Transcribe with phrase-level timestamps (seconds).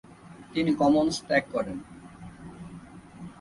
[0.53, 1.77] তিনি কমন্স ত্যাগ করেন।